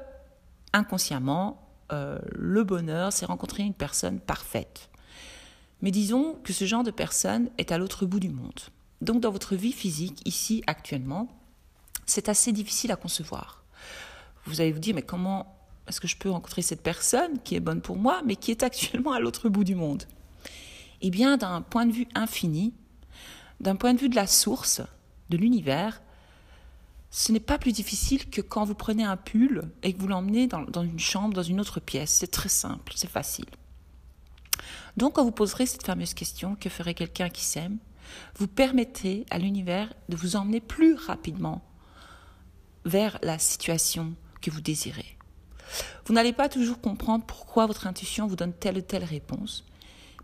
inconsciemment, 0.73 1.67
euh, 1.91 2.19
le 2.31 2.63
bonheur, 2.63 3.13
c'est 3.13 3.25
rencontrer 3.25 3.63
une 3.63 3.73
personne 3.73 4.19
parfaite. 4.19 4.89
Mais 5.81 5.91
disons 5.91 6.35
que 6.43 6.53
ce 6.53 6.65
genre 6.65 6.83
de 6.83 6.91
personne 6.91 7.49
est 7.57 7.71
à 7.71 7.77
l'autre 7.77 8.05
bout 8.05 8.19
du 8.19 8.29
monde. 8.29 8.59
Donc 9.01 9.21
dans 9.21 9.31
votre 9.31 9.55
vie 9.55 9.71
physique, 9.71 10.21
ici, 10.25 10.61
actuellement, 10.67 11.29
c'est 12.05 12.27
assez 12.27 12.51
difficile 12.51 12.91
à 12.91 12.95
concevoir. 12.95 13.63
Vous 14.45 14.61
allez 14.61 14.71
vous 14.71 14.79
dire, 14.79 14.95
mais 14.95 15.01
comment 15.01 15.55
est-ce 15.87 16.01
que 16.01 16.07
je 16.07 16.17
peux 16.17 16.29
rencontrer 16.29 16.61
cette 16.61 16.83
personne 16.83 17.39
qui 17.43 17.55
est 17.55 17.59
bonne 17.59 17.81
pour 17.81 17.95
moi, 17.95 18.21
mais 18.25 18.35
qui 18.35 18.51
est 18.51 18.63
actuellement 18.63 19.13
à 19.13 19.19
l'autre 19.19 19.49
bout 19.49 19.63
du 19.63 19.75
monde? 19.75 20.03
Eh 21.01 21.09
bien, 21.09 21.37
d'un 21.37 21.61
point 21.61 21.85
de 21.85 21.91
vue 21.91 22.07
infini, 22.15 22.73
d'un 23.59 23.75
point 23.75 23.93
de 23.93 23.99
vue 23.99 24.09
de 24.09 24.15
la 24.15 24.27
source, 24.27 24.81
de 25.29 25.37
l'univers, 25.37 26.01
ce 27.11 27.31
n'est 27.31 27.39
pas 27.39 27.57
plus 27.57 27.71
difficile 27.71 28.29
que 28.29 28.41
quand 28.41 28.65
vous 28.65 28.75
prenez 28.75 29.03
un 29.03 29.17
pull 29.17 29.69
et 29.81 29.93
que 29.93 29.99
vous 29.99 30.07
l'emmenez 30.07 30.47
dans, 30.47 30.83
une 30.83 30.99
chambre, 30.99 31.33
dans 31.33 31.43
une 31.43 31.59
autre 31.59 31.79
pièce. 31.79 32.11
C'est 32.11 32.31
très 32.31 32.49
simple, 32.49 32.93
c'est 32.95 33.09
facile. 33.09 33.47
Donc, 34.97 35.13
quand 35.13 35.23
vous 35.23 35.31
poserez 35.31 35.65
cette 35.65 35.85
fameuse 35.85 36.13
question, 36.13 36.55
que 36.55 36.69
ferait 36.69 36.93
quelqu'un 36.93 37.29
qui 37.29 37.43
s'aime 37.43 37.77
Vous 38.35 38.47
permettez 38.47 39.25
à 39.29 39.39
l'univers 39.39 39.91
de 40.09 40.15
vous 40.15 40.35
emmener 40.35 40.59
plus 40.59 40.95
rapidement 40.95 41.63
vers 42.85 43.17
la 43.23 43.39
situation 43.39 44.13
que 44.41 44.51
vous 44.51 44.61
désirez. 44.61 45.17
Vous 46.05 46.13
n'allez 46.13 46.33
pas 46.33 46.49
toujours 46.49 46.81
comprendre 46.81 47.25
pourquoi 47.25 47.65
votre 47.65 47.87
intuition 47.87 48.27
vous 48.27 48.35
donne 48.35 48.53
telle 48.53 48.77
ou 48.77 48.81
telle 48.81 49.03
réponse, 49.03 49.63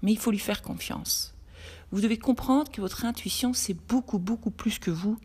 mais 0.06 0.14
il 0.14 0.20
faut 0.20 0.30
lui 0.30 0.40
faire 0.40 0.62
confiance. 0.62 1.34
Vous 1.92 2.00
devez 2.00 2.20
comprendre 2.20 2.72
que 2.72 2.80
votre 2.80 3.06
intuition, 3.06 3.54
c'est 3.54 3.74
beaucoup, 3.74 4.20
beaucoup 4.20 4.52
plus 4.52 4.78
que 4.78 4.92
vous 4.92 5.18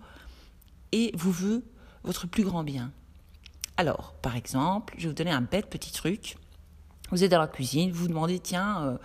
et 0.91 1.13
vous 1.15 1.31
veut 1.31 1.63
votre 2.03 2.27
plus 2.27 2.45
grand 2.45 2.65
bien. 2.65 2.91
Alors, 3.77 4.15
par 4.23 4.37
exemple, 4.37 4.95
je 4.97 5.03
vais 5.03 5.09
vous 5.09 5.15
donner 5.15 5.33
un 5.33 5.43
bête 5.43 5.69
petit 5.69 5.93
truc. 5.93 6.39
Vous 7.11 7.23
êtes 7.23 7.31
dans 7.31 7.41
la 7.41 7.47
cuisine, 7.47 7.93
vous 7.93 8.05
vous 8.05 8.09
demandez, 8.09 8.39
tiens, 8.39 8.83
euh, 8.87 8.99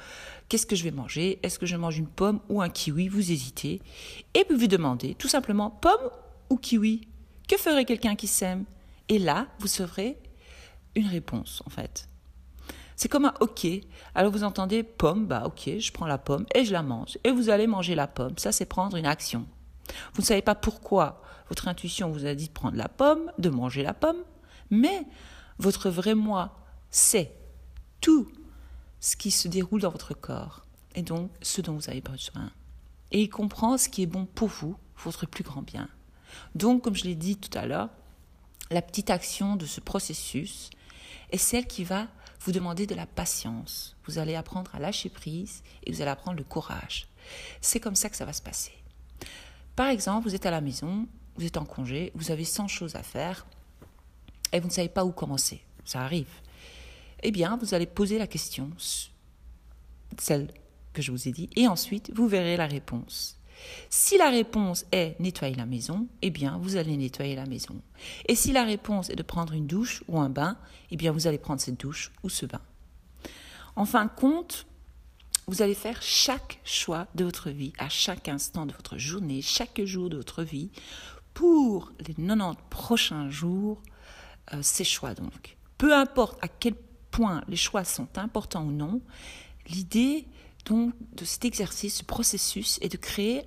qu'est-ce 0.48 0.65
que 0.65 0.77
je 0.77 0.84
vais 0.86 0.91
manger? 0.91 1.39
Est-ce 1.44 1.60
que 1.60 1.65
je 1.65 1.75
mange 1.75 1.98
une 1.98 2.08
pomme 2.08 2.39
ou 2.48 2.62
un 2.62 2.70
kiwi? 2.70 3.10
Vous 3.10 3.32
hésitez. 3.32 3.82
Et 4.34 4.46
puis 4.46 4.55
vous 4.55 4.67
demandez 4.67 5.13
tout 5.15 5.27
simplement, 5.27 5.70
pomme 5.70 6.10
ou 6.50 6.55
kiwi? 6.55 7.05
Que 7.50 7.58
ferait 7.58 7.84
quelqu'un 7.84 8.15
qui 8.15 8.27
s'aime? 8.27 8.63
Et 9.10 9.20
là, 9.20 9.48
vous 9.60 9.67
saurez 9.67 10.17
une 10.96 11.08
réponse, 11.08 11.62
en 11.65 11.70
fait. 11.70 12.08
C'est 12.95 13.09
comme 13.09 13.25
un 13.25 13.33
OK. 13.39 13.67
Alors 14.13 14.31
vous 14.31 14.43
entendez 14.43 14.83
pomme, 14.83 15.27
bah 15.27 15.43
OK, 15.45 15.69
je 15.79 15.91
prends 15.91 16.07
la 16.07 16.17
pomme 16.17 16.45
et 16.55 16.65
je 16.65 16.71
la 16.71 16.83
mange. 16.83 17.17
Et 17.23 17.31
vous 17.31 17.49
allez 17.49 17.67
manger 17.67 17.95
la 17.95 18.07
pomme. 18.07 18.37
Ça, 18.37 18.51
c'est 18.51 18.65
prendre 18.65 18.97
une 18.97 19.05
action. 19.05 19.45
Vous 20.13 20.21
ne 20.21 20.25
savez 20.25 20.41
pas 20.41 20.55
pourquoi 20.55 21.21
votre 21.49 21.67
intuition 21.67 22.09
vous 22.09 22.25
a 22.25 22.33
dit 22.33 22.47
de 22.47 22.53
prendre 22.53 22.77
la 22.77 22.89
pomme, 22.89 23.31
de 23.37 23.49
manger 23.49 23.83
la 23.83 23.93
pomme, 23.93 24.23
mais 24.69 25.05
votre 25.59 25.89
vrai 25.89 26.15
moi 26.15 26.57
sait 26.89 27.35
tout 28.01 28.31
ce 28.99 29.15
qui 29.15 29.31
se 29.31 29.47
déroule 29.47 29.81
dans 29.81 29.91
votre 29.91 30.13
corps 30.13 30.65
et 30.95 31.01
donc 31.01 31.31
ce 31.41 31.61
dont 31.61 31.73
vous 31.73 31.89
avez 31.89 32.01
besoin. 32.01 32.51
Et 33.11 33.21
il 33.21 33.29
comprend 33.29 33.77
ce 33.77 33.89
qui 33.89 34.01
est 34.01 34.07
bon 34.07 34.25
pour 34.25 34.47
vous, 34.47 34.75
votre 35.03 35.27
plus 35.27 35.43
grand 35.43 35.61
bien. 35.61 35.89
Donc, 36.55 36.83
comme 36.83 36.95
je 36.95 37.03
l'ai 37.03 37.15
dit 37.15 37.37
tout 37.37 37.55
à 37.57 37.65
l'heure, 37.65 37.89
la 38.71 38.81
petite 38.81 39.09
action 39.09 39.55
de 39.55 39.65
ce 39.65 39.79
processus 39.79 40.69
est 41.31 41.37
celle 41.37 41.67
qui 41.67 41.83
va 41.83 42.07
vous 42.45 42.51
demandez 42.51 42.85
de 42.85 42.93
la 42.93 43.07
patience. 43.07 43.95
Vous 44.05 44.19
allez 44.19 44.35
apprendre 44.35 44.73
à 44.75 44.79
lâcher 44.79 45.09
prise 45.09 45.63
et 45.83 45.91
vous 45.91 46.01
allez 46.01 46.11
apprendre 46.11 46.37
le 46.37 46.43
courage. 46.43 47.07
C'est 47.59 47.79
comme 47.79 47.95
ça 47.95 48.07
que 48.07 48.15
ça 48.15 48.23
va 48.25 48.33
se 48.33 48.41
passer. 48.41 48.71
Par 49.75 49.87
exemple, 49.87 50.27
vous 50.27 50.35
êtes 50.35 50.45
à 50.45 50.51
la 50.51 50.61
maison, 50.61 51.07
vous 51.37 51.45
êtes 51.45 51.57
en 51.57 51.65
congé, 51.65 52.11
vous 52.13 52.29
avez 52.29 52.45
100 52.45 52.67
choses 52.67 52.95
à 52.95 53.01
faire 53.01 53.47
et 54.53 54.59
vous 54.59 54.67
ne 54.67 54.73
savez 54.73 54.89
pas 54.89 55.03
où 55.03 55.11
commencer. 55.11 55.63
Ça 55.85 56.01
arrive. 56.01 56.29
Eh 57.23 57.31
bien, 57.31 57.57
vous 57.57 57.73
allez 57.73 57.87
poser 57.87 58.19
la 58.19 58.27
question, 58.27 58.69
celle 60.19 60.53
que 60.93 61.01
je 61.01 61.11
vous 61.11 61.27
ai 61.27 61.31
dit, 61.31 61.49
et 61.55 61.67
ensuite, 61.67 62.11
vous 62.13 62.27
verrez 62.27 62.57
la 62.57 62.67
réponse. 62.67 63.37
Si 63.89 64.17
la 64.17 64.29
réponse 64.29 64.85
est 64.91 65.19
nettoyer 65.19 65.55
la 65.55 65.65
maison, 65.65 66.07
eh 66.21 66.29
bien, 66.29 66.57
vous 66.62 66.75
allez 66.75 66.97
nettoyer 66.97 67.35
la 67.35 67.45
maison. 67.45 67.81
Et 68.27 68.35
si 68.35 68.51
la 68.51 68.63
réponse 68.63 69.09
est 69.09 69.15
de 69.15 69.24
prendre 69.24 69.53
une 69.53 69.67
douche 69.67 70.03
ou 70.07 70.19
un 70.19 70.29
bain, 70.29 70.57
eh 70.91 70.97
bien, 70.97 71.12
vous 71.12 71.27
allez 71.27 71.38
prendre 71.38 71.62
cette 71.62 71.79
douche 71.79 72.12
ou 72.24 72.29
ce 72.29 72.45
bain. 72.45 72.62
En 73.75 73.85
fin 73.85 74.05
de 74.05 74.12
compte, 74.12 74.65
vous 75.47 75.62
allez 75.62 75.75
faire 75.75 76.01
chaque 76.01 76.59
choix 76.63 77.07
de 77.15 77.24
votre 77.24 77.50
vie, 77.50 77.74
à 77.77 77.89
chaque 77.89 78.27
instant 78.27 78.65
de 78.65 78.74
votre 78.74 78.97
journée, 78.97 79.41
chaque 79.41 79.83
jour 79.83 80.09
de 80.09 80.17
votre 80.17 80.43
vie, 80.43 80.71
pour 81.33 81.91
les 82.00 82.15
90 82.15 82.57
prochains 82.69 83.29
jours, 83.29 83.81
euh, 84.53 84.59
ces 84.62 84.83
choix 84.83 85.13
donc. 85.13 85.57
Peu 85.77 85.93
importe 85.93 86.43
à 86.43 86.47
quel 86.47 86.75
point 87.12 87.43
les 87.47 87.57
choix 87.57 87.83
sont 87.83 88.07
importants 88.17 88.63
ou 88.63 88.71
non, 88.71 89.01
l'idée 89.67 90.25
donc 90.65 90.93
de 91.15 91.25
cet 91.25 91.45
exercice, 91.45 91.98
ce 91.98 92.03
processus, 92.03 92.79
est 92.81 92.89
de 92.89 92.98
créer 92.98 93.43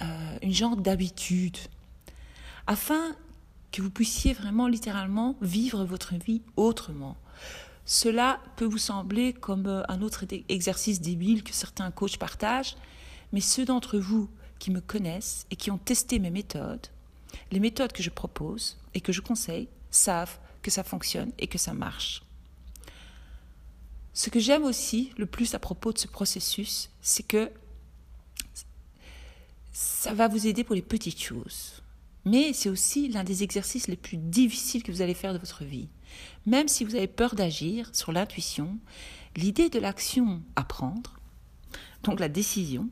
euh, 0.00 0.38
une 0.42 0.52
genre 0.52 0.76
d'habitude, 0.76 1.58
afin 2.66 3.16
que 3.72 3.82
vous 3.82 3.90
puissiez 3.90 4.32
vraiment 4.32 4.68
littéralement 4.68 5.36
vivre 5.40 5.84
votre 5.84 6.14
vie 6.14 6.42
autrement. 6.56 7.16
Cela 7.84 8.38
peut 8.56 8.64
vous 8.64 8.78
sembler 8.78 9.32
comme 9.32 9.66
euh, 9.66 9.82
un 9.88 10.02
autre 10.02 10.24
exercice 10.48 11.00
débile 11.00 11.42
que 11.42 11.52
certains 11.52 11.90
coachs 11.90 12.18
partagent, 12.18 12.76
mais 13.32 13.40
ceux 13.40 13.64
d'entre 13.64 13.98
vous 13.98 14.28
qui 14.58 14.70
me 14.70 14.80
connaissent 14.80 15.46
et 15.50 15.56
qui 15.56 15.70
ont 15.70 15.78
testé 15.78 16.18
mes 16.18 16.30
méthodes, 16.30 16.86
les 17.50 17.60
méthodes 17.60 17.92
que 17.92 18.02
je 18.02 18.10
propose 18.10 18.78
et 18.94 19.00
que 19.00 19.12
je 19.12 19.20
conseille, 19.20 19.68
savent 19.90 20.38
que 20.62 20.70
ça 20.70 20.84
fonctionne 20.84 21.32
et 21.38 21.48
que 21.48 21.58
ça 21.58 21.74
marche. 21.74 22.22
Ce 24.14 24.30
que 24.30 24.40
j'aime 24.40 24.64
aussi 24.64 25.12
le 25.16 25.26
plus 25.26 25.54
à 25.54 25.58
propos 25.58 25.92
de 25.92 25.98
ce 25.98 26.06
processus, 26.06 26.90
c'est 27.00 27.26
que 27.26 27.50
ça 29.72 30.12
va 30.12 30.28
vous 30.28 30.46
aider 30.46 30.64
pour 30.64 30.74
les 30.74 30.82
petites 30.82 31.20
choses. 31.20 31.82
Mais 32.24 32.52
c'est 32.52 32.68
aussi 32.68 33.08
l'un 33.08 33.24
des 33.24 33.42
exercices 33.42 33.88
les 33.88 33.96
plus 33.96 34.16
difficiles 34.16 34.82
que 34.82 34.92
vous 34.92 35.02
allez 35.02 35.14
faire 35.14 35.32
de 35.32 35.38
votre 35.38 35.64
vie. 35.64 35.88
Même 36.46 36.68
si 36.68 36.84
vous 36.84 36.94
avez 36.94 37.06
peur 37.06 37.34
d'agir 37.34 37.90
sur 37.92 38.12
l'intuition, 38.12 38.78
l'idée 39.36 39.70
de 39.70 39.78
l'action 39.78 40.42
à 40.56 40.62
prendre, 40.62 41.18
donc 42.02 42.20
la 42.20 42.28
décision, 42.28 42.88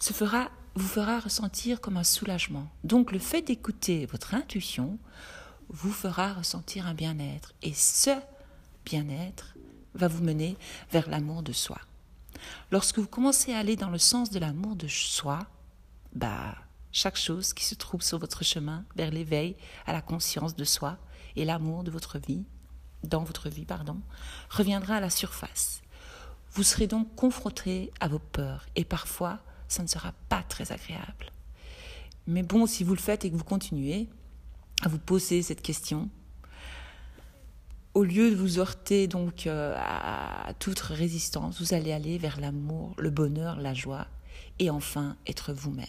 fera, 0.00 0.50
vous 0.74 0.88
fera 0.88 1.20
ressentir 1.20 1.80
comme 1.80 1.96
un 1.96 2.04
soulagement. 2.04 2.68
Donc 2.84 3.12
le 3.12 3.18
fait 3.18 3.42
d'écouter 3.42 4.06
votre 4.06 4.34
intuition 4.34 4.98
vous 5.68 5.92
fera 5.92 6.34
ressentir 6.34 6.86
un 6.86 6.94
bien-être. 6.94 7.54
Et 7.62 7.72
ce 7.72 8.10
bien-être 8.84 9.54
va 9.94 10.08
vous 10.08 10.22
mener 10.22 10.56
vers 10.90 11.08
l'amour 11.08 11.42
de 11.42 11.52
soi. 11.52 11.78
Lorsque 12.70 12.98
vous 12.98 13.06
commencez 13.06 13.52
à 13.52 13.58
aller 13.58 13.76
dans 13.76 13.90
le 13.90 13.98
sens 13.98 14.30
de 14.30 14.38
l'amour 14.38 14.76
de 14.76 14.88
soi, 14.88 15.40
bah, 16.14 16.54
chaque 16.92 17.16
chose 17.16 17.52
qui 17.52 17.64
se 17.64 17.74
trouve 17.74 18.02
sur 18.02 18.18
votre 18.18 18.44
chemin 18.44 18.84
vers 18.96 19.10
l'éveil 19.10 19.56
à 19.86 19.92
la 19.92 20.02
conscience 20.02 20.56
de 20.56 20.64
soi 20.64 20.98
et 21.36 21.44
l'amour 21.44 21.84
de 21.84 21.90
votre 21.90 22.18
vie, 22.18 22.44
dans 23.04 23.24
votre 23.24 23.48
vie, 23.48 23.64
pardon, 23.64 24.00
reviendra 24.50 24.96
à 24.96 25.00
la 25.00 25.10
surface. 25.10 25.82
Vous 26.52 26.62
serez 26.62 26.86
donc 26.86 27.14
confronté 27.14 27.92
à 28.00 28.08
vos 28.08 28.18
peurs 28.18 28.66
et 28.74 28.84
parfois 28.84 29.38
ça 29.68 29.82
ne 29.82 29.88
sera 29.88 30.12
pas 30.28 30.42
très 30.42 30.72
agréable. 30.72 31.32
Mais 32.26 32.42
bon, 32.42 32.66
si 32.66 32.84
vous 32.84 32.94
le 32.94 33.00
faites 33.00 33.24
et 33.24 33.30
que 33.30 33.36
vous 33.36 33.44
continuez 33.44 34.08
à 34.82 34.88
vous 34.88 34.98
poser 34.98 35.42
cette 35.42 35.62
question, 35.62 36.08
au 37.94 38.04
lieu 38.04 38.30
de 38.30 38.36
vous 38.36 38.58
heurter 38.58 39.08
donc 39.08 39.46
euh, 39.46 39.74
à 39.76 40.52
toute 40.58 40.80
résistance, 40.80 41.60
vous 41.60 41.74
allez 41.74 41.92
aller 41.92 42.18
vers 42.18 42.40
l'amour, 42.40 42.94
le 42.98 43.10
bonheur, 43.10 43.60
la 43.60 43.74
joie 43.74 44.06
et 44.58 44.70
enfin 44.70 45.16
être 45.26 45.52
vous-même. 45.52 45.86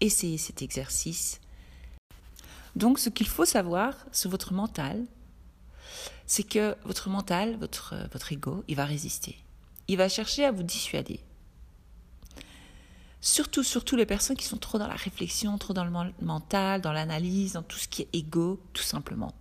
Essayez 0.00 0.38
cet 0.38 0.62
exercice. 0.62 1.40
Donc 2.76 2.98
ce 2.98 3.08
qu'il 3.08 3.26
faut 3.26 3.44
savoir 3.44 3.94
sur 4.12 4.30
votre 4.30 4.52
mental, 4.52 5.04
c'est 6.26 6.42
que 6.42 6.76
votre 6.84 7.08
mental, 7.08 7.56
votre, 7.56 7.94
votre 8.12 8.32
ego, 8.32 8.62
il 8.68 8.76
va 8.76 8.84
résister. 8.84 9.36
Il 9.88 9.96
va 9.96 10.08
chercher 10.08 10.44
à 10.44 10.52
vous 10.52 10.62
dissuader. 10.62 11.20
Surtout, 13.20 13.64
surtout 13.64 13.96
les 13.96 14.06
personnes 14.06 14.36
qui 14.36 14.44
sont 14.44 14.58
trop 14.58 14.78
dans 14.78 14.86
la 14.86 14.94
réflexion, 14.94 15.58
trop 15.58 15.72
dans 15.72 15.84
le 15.84 15.90
mental, 16.20 16.80
dans 16.80 16.92
l'analyse, 16.92 17.54
dans 17.54 17.62
tout 17.62 17.78
ce 17.78 17.88
qui 17.88 18.02
est 18.02 18.08
ego, 18.12 18.60
tout 18.72 18.82
simplement. 18.82 19.32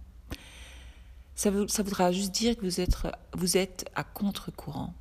Ça, 1.36 1.52
voudra 1.52 2.12
juste 2.14 2.32
dire 2.32 2.56
que 2.56 2.62
vous 2.62 2.80
êtes, 2.80 2.98
vous 3.34 3.58
êtes 3.58 3.90
à 3.94 4.04
contre-courant. 4.04 4.94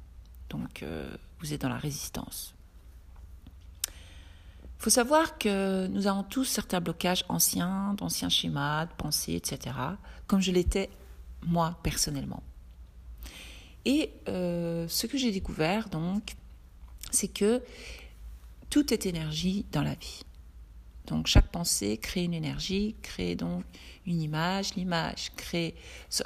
Donc, 0.51 0.83
euh, 0.83 1.17
vous 1.39 1.53
êtes 1.53 1.63
dans 1.63 1.69
la 1.69 1.79
résistance. 1.79 2.55
Il 3.87 4.83
faut 4.85 4.91
savoir 4.91 5.39
que 5.39 5.87
nous 5.87 6.07
avons 6.09 6.25
tous 6.25 6.45
certains 6.45 6.81
blocages 6.81 7.25
anciens, 7.29 7.95
d'anciens 7.95 8.29
schémas, 8.29 8.87
de 8.87 8.93
pensées, 8.95 9.35
etc., 9.35 9.77
comme 10.27 10.41
je 10.41 10.51
l'étais 10.51 10.91
moi 11.43 11.79
personnellement. 11.83 12.43
Et 13.85 14.11
euh, 14.29 14.89
ce 14.89 15.07
que 15.07 15.17
j'ai 15.17 15.31
découvert, 15.31 15.89
donc, 15.89 16.35
c'est 17.11 17.29
que 17.29 17.63
tout 18.71 18.93
est 18.93 19.07
énergie 19.07 19.65
dans 19.73 19.83
la 19.83 19.95
vie. 19.95 20.23
Donc 21.07 21.27
chaque 21.27 21.51
pensée 21.51 21.99
crée 21.99 22.25
une 22.25 22.35
énergie, 22.35 22.97
crée 23.03 23.35
donc 23.37 23.65
une 24.07 24.21
image, 24.21 24.75
l'image 24.75 25.33
crée, 25.37 25.75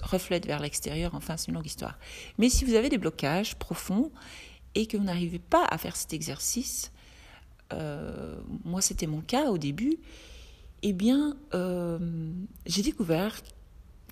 reflète 0.03 0.47
vers 0.47 0.61
l'extérieur, 0.61 1.15
enfin 1.15 1.37
c'est 1.37 1.49
une 1.49 1.55
longue 1.55 1.67
histoire. 1.67 1.99
Mais 2.39 2.49
si 2.49 2.65
vous 2.65 2.75
avez 2.75 2.89
des 2.89 2.99
blocages 2.99 3.57
profonds 3.57 4.13
et 4.75 4.87
que 4.87 4.97
vous 4.97 5.05
n'arrivez 5.05 5.41
pas 5.41 5.65
à 5.65 5.79
faire 5.79 5.97
cet 5.97 6.13
exercice, 6.13 6.93
euh, 7.73 8.41
moi 8.65 8.81
c'était 8.81 9.09
mon 9.09 9.21
cas 9.21 9.51
au 9.51 9.59
début, 9.59 9.99
eh 10.83 10.93
bien 10.93 11.37
euh, 11.55 11.99
j'ai 12.67 12.83
découvert 12.83 13.41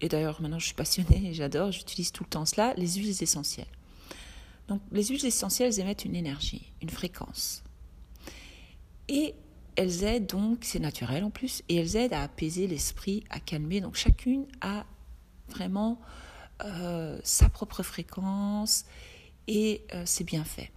et 0.01 0.09
d'ailleurs 0.09 0.43
maintenant 0.43 0.59
je 0.59 0.67
suis 0.67 0.75
passionnée 0.75 1.33
j'adore, 1.33 1.71
j'utilise 1.71 2.11
tout 2.11 2.25
le 2.25 2.29
temps 2.31 2.45
cela, 2.45 2.75
les 2.75 2.95
huiles 2.95 3.23
essentielles. 3.23 3.67
Donc 4.67 4.83
les 4.91 5.05
huiles 5.05 5.25
essentielles 5.25 5.79
émettent 5.79 6.05
une 6.05 6.17
énergie, 6.17 6.73
une 6.83 6.91
fréquence. 6.91 7.63
Et 9.09 9.37
elles 9.77 10.05
aident 10.05 10.27
donc, 10.27 10.59
c'est 10.63 10.81
naturel 10.81 11.25
en 11.25 11.31
plus, 11.31 11.63
et 11.69 11.77
elles 11.77 11.97
aident 11.97 12.15
à 12.15 12.23
apaiser 12.23 12.67
l'esprit, 12.67 13.25
à 13.31 13.41
calmer. 13.41 13.81
Donc 13.81 13.95
chacune 13.95 14.47
a 14.61 14.85
vraiment 15.49 16.01
euh, 16.65 17.19
sa 17.23 17.49
propre 17.49 17.83
fréquence 17.83 18.87
et 19.47 19.83
euh, 19.95 20.03
c'est 20.07 20.25
bien 20.25 20.45
fait. 20.45 20.73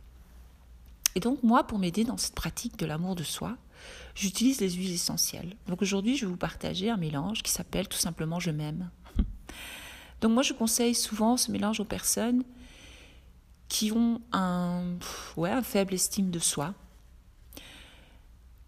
Et 1.15 1.20
donc 1.20 1.41
moi, 1.41 1.65
pour 1.65 1.79
m'aider 1.79 2.03
dans 2.03 2.18
cette 2.18 2.36
pratique 2.36 2.77
de 2.77 2.86
l'amour 2.86 3.15
de 3.15 3.24
soi, 3.24 3.58
j'utilise 4.13 4.60
les 4.62 4.72
huiles 4.72 4.94
essentielles. 4.94 5.56
Donc 5.68 5.82
aujourd'hui, 5.82 6.18
je 6.18 6.25
vais 6.25 6.32
vous 6.32 6.38
partager 6.38 6.89
un 6.89 6.98
mélange 6.98 7.41
qui 7.41 7.51
s'appelle 7.51 7.88
tout 7.88 7.98
simplement 7.98 8.39
Je 8.39 8.51
m'aime. 8.51 8.89
Donc 10.22 10.34
moi, 10.34 10.44
je 10.44 10.53
conseille 10.53 10.96
souvent 10.96 11.38
ce 11.38 11.51
mélange 11.51 11.79
aux 11.79 11.86
personnes 11.86 12.44
qui 13.70 13.91
ont 13.91 14.22
un, 14.34 14.98
ouais, 15.38 15.51
un 15.51 15.63
faible 15.63 15.94
estime 15.94 16.32
de 16.32 16.39
soi. 16.39 16.74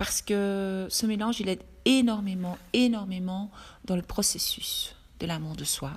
Parce 0.01 0.23
que 0.23 0.87
ce 0.89 1.05
mélange, 1.05 1.41
il 1.41 1.47
aide 1.47 1.61
énormément, 1.85 2.57
énormément 2.73 3.51
dans 3.85 3.95
le 3.95 4.01
processus 4.01 4.95
de 5.19 5.27
l'amour 5.27 5.55
de 5.55 5.63
soi. 5.63 5.91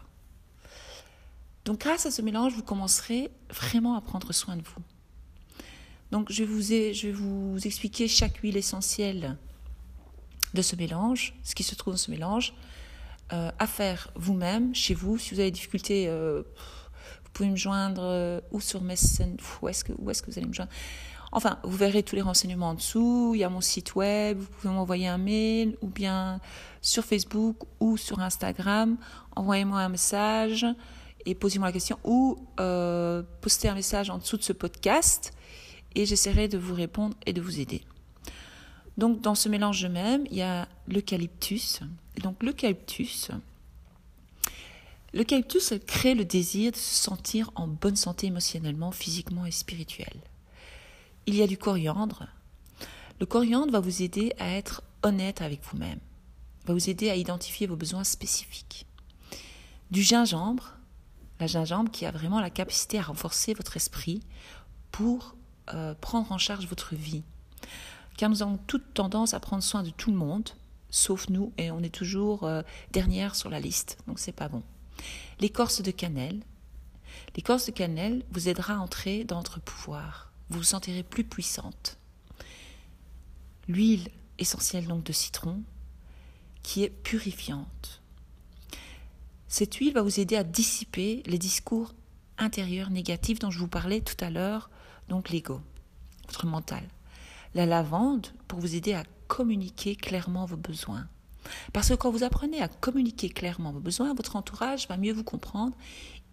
Donc 1.64 1.78
grâce 1.80 2.04
à 2.04 2.10
ce 2.10 2.20
mélange, 2.20 2.52
vous 2.52 2.62
commencerez 2.62 3.30
vraiment 3.48 3.96
à 3.96 4.02
prendre 4.02 4.30
soin 4.34 4.56
de 4.56 4.62
vous. 4.62 4.82
Donc 6.10 6.30
je 6.30 6.44
vous, 6.44 6.60
je 6.60 7.06
vais 7.06 7.12
vous 7.12 7.56
expliquer 7.64 8.06
chaque 8.06 8.36
huile 8.42 8.58
essentielle 8.58 9.38
de 10.52 10.60
ce 10.60 10.76
mélange, 10.76 11.34
ce 11.42 11.54
qui 11.54 11.62
se 11.62 11.74
trouve 11.74 11.94
dans 11.94 11.98
ce 11.98 12.10
mélange, 12.10 12.52
euh, 13.32 13.50
à 13.58 13.66
faire 13.66 14.10
vous-même, 14.16 14.74
chez 14.74 14.92
vous. 14.92 15.16
Si 15.16 15.32
vous 15.32 15.40
avez 15.40 15.50
des 15.50 15.54
difficultés, 15.54 16.08
euh, 16.08 16.42
vous 17.24 17.30
pouvez 17.32 17.48
me 17.48 17.56
joindre 17.56 18.02
euh, 18.02 18.40
ou 18.50 18.60
sur 18.60 18.82
Messenger, 18.82 19.38
où 19.62 19.68
est-ce 19.70 19.82
que, 19.82 19.94
où 19.96 20.10
est-ce 20.10 20.22
que 20.22 20.30
vous 20.30 20.36
allez 20.36 20.48
me 20.48 20.52
joindre? 20.52 20.70
Enfin, 21.36 21.58
vous 21.64 21.76
verrez 21.76 22.04
tous 22.04 22.14
les 22.14 22.22
renseignements 22.22 22.70
en 22.70 22.74
dessous, 22.74 23.32
il 23.34 23.40
y 23.40 23.44
a 23.44 23.48
mon 23.48 23.60
site 23.60 23.96
web, 23.96 24.38
vous 24.38 24.46
pouvez 24.46 24.72
m'envoyer 24.72 25.08
un 25.08 25.18
mail 25.18 25.76
ou 25.82 25.88
bien 25.88 26.40
sur 26.80 27.04
Facebook 27.04 27.56
ou 27.80 27.96
sur 27.96 28.20
Instagram, 28.20 28.96
envoyez-moi 29.34 29.80
un 29.80 29.88
message 29.88 30.64
et 31.26 31.34
posez-moi 31.34 31.66
la 31.68 31.72
question 31.72 31.98
ou 32.04 32.38
postez 33.40 33.68
un 33.68 33.74
message 33.74 34.10
en 34.10 34.18
dessous 34.18 34.36
de 34.36 34.44
ce 34.44 34.52
podcast 34.52 35.32
et 35.96 36.06
j'essaierai 36.06 36.46
de 36.46 36.56
vous 36.56 36.74
répondre 36.74 37.16
et 37.26 37.32
de 37.32 37.40
vous 37.40 37.58
aider. 37.58 37.82
Donc 38.96 39.20
dans 39.20 39.34
ce 39.34 39.48
mélange 39.48 39.86
même, 39.86 40.24
il 40.30 40.36
y 40.36 40.42
a 40.42 40.68
l'eucalyptus. 40.86 41.80
Donc 42.22 42.44
l'eucalyptus, 42.44 43.32
l'eucalyptus 45.12 45.74
crée 45.84 46.14
le 46.14 46.24
désir 46.24 46.70
de 46.70 46.76
se 46.76 46.94
sentir 46.94 47.50
en 47.56 47.66
bonne 47.66 47.96
santé 47.96 48.28
émotionnellement, 48.28 48.92
physiquement 48.92 49.46
et 49.46 49.50
spirituelle. 49.50 50.20
Il 51.26 51.36
y 51.36 51.42
a 51.42 51.46
du 51.46 51.56
coriandre. 51.56 52.26
Le 53.18 53.24
coriandre 53.24 53.72
va 53.72 53.80
vous 53.80 54.02
aider 54.02 54.34
à 54.38 54.50
être 54.50 54.82
honnête 55.02 55.40
avec 55.40 55.62
vous-même, 55.64 56.00
va 56.66 56.74
vous 56.74 56.90
aider 56.90 57.08
à 57.08 57.16
identifier 57.16 57.66
vos 57.66 57.76
besoins 57.76 58.04
spécifiques. 58.04 58.86
Du 59.90 60.02
gingembre, 60.02 60.74
la 61.40 61.46
gingembre 61.46 61.90
qui 61.90 62.04
a 62.04 62.10
vraiment 62.10 62.40
la 62.40 62.50
capacité 62.50 62.98
à 62.98 63.02
renforcer 63.02 63.54
votre 63.54 63.76
esprit 63.76 64.20
pour 64.90 65.34
euh, 65.72 65.94
prendre 65.98 66.30
en 66.30 66.38
charge 66.38 66.66
votre 66.66 66.94
vie. 66.94 67.22
car 68.18 68.28
nous 68.28 68.42
avons 68.42 68.58
toute 68.66 68.92
tendance 68.92 69.32
à 69.32 69.40
prendre 69.40 69.62
soin 69.62 69.82
de 69.82 69.90
tout 69.90 70.10
le 70.10 70.18
monde, 70.18 70.50
sauf 70.90 71.30
nous, 71.30 71.52
et 71.56 71.70
on 71.70 71.80
est 71.80 71.94
toujours 71.94 72.44
euh, 72.44 72.62
dernière 72.92 73.34
sur 73.34 73.48
la 73.48 73.60
liste, 73.60 73.96
donc 74.06 74.18
c'est 74.18 74.32
pas 74.32 74.48
bon. 74.48 74.62
L'écorce 75.40 75.80
de 75.80 75.90
cannelle. 75.90 76.42
L'écorce 77.34 77.66
de 77.66 77.72
cannelle 77.72 78.24
vous 78.30 78.48
aidera 78.48 78.74
à 78.74 78.78
entrer 78.78 79.24
dans 79.24 79.36
votre 79.36 79.60
pouvoir. 79.60 80.33
Vous 80.50 80.58
vous 80.58 80.64
sentirez 80.64 81.02
plus 81.02 81.24
puissante. 81.24 81.98
L'huile 83.68 84.08
essentielle 84.38 84.86
donc 84.86 85.04
de 85.04 85.12
citron, 85.12 85.62
qui 86.62 86.82
est 86.82 86.90
purifiante. 86.90 88.02
Cette 89.48 89.74
huile 89.76 89.94
va 89.94 90.02
vous 90.02 90.18
aider 90.18 90.36
à 90.36 90.44
dissiper 90.44 91.22
les 91.26 91.38
discours 91.38 91.94
intérieurs 92.38 92.90
négatifs 92.90 93.38
dont 93.38 93.50
je 93.50 93.58
vous 93.58 93.68
parlais 93.68 94.00
tout 94.00 94.16
à 94.20 94.30
l'heure, 94.30 94.70
donc 95.08 95.30
l'ego, 95.30 95.60
votre 96.26 96.46
mental. 96.46 96.82
La 97.54 97.66
lavande 97.66 98.26
pour 98.48 98.58
vous 98.58 98.74
aider 98.74 98.94
à 98.94 99.04
communiquer 99.28 99.94
clairement 99.94 100.44
vos 100.44 100.56
besoins. 100.56 101.06
Parce 101.72 101.90
que 101.90 101.94
quand 101.94 102.10
vous 102.10 102.24
apprenez 102.24 102.60
à 102.60 102.68
communiquer 102.68 103.28
clairement 103.28 103.72
vos 103.72 103.80
besoins, 103.80 104.14
votre 104.14 104.36
entourage 104.36 104.88
va 104.88 104.96
mieux 104.96 105.12
vous 105.12 105.24
comprendre 105.24 105.76